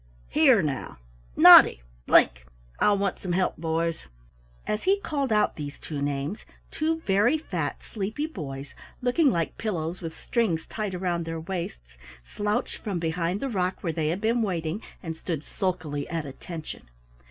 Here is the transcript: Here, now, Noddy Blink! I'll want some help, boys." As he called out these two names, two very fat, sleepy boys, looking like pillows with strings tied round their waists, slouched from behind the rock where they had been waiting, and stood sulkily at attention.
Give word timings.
Here, 0.29 0.63
now, 0.63 0.97
Noddy 1.35 1.83
Blink! 2.07 2.47
I'll 2.79 2.97
want 2.97 3.19
some 3.19 3.33
help, 3.33 3.57
boys." 3.57 4.07
As 4.65 4.85
he 4.85 4.99
called 4.99 5.31
out 5.31 5.57
these 5.57 5.79
two 5.79 6.01
names, 6.01 6.43
two 6.71 7.01
very 7.01 7.37
fat, 7.37 7.83
sleepy 7.83 8.25
boys, 8.25 8.73
looking 9.03 9.29
like 9.29 9.59
pillows 9.59 10.01
with 10.01 10.19
strings 10.19 10.65
tied 10.65 10.99
round 10.99 11.25
their 11.25 11.39
waists, 11.39 11.99
slouched 12.23 12.77
from 12.77 12.97
behind 12.97 13.41
the 13.41 13.47
rock 13.49 13.83
where 13.83 13.93
they 13.93 14.07
had 14.07 14.21
been 14.21 14.41
waiting, 14.41 14.81
and 15.03 15.15
stood 15.15 15.43
sulkily 15.43 16.09
at 16.09 16.25
attention. 16.25 16.89